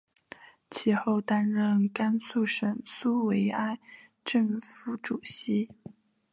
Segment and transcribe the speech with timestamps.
[0.71, 3.77] 其后担任甘肃省苏维埃
[4.25, 5.69] 政府主席。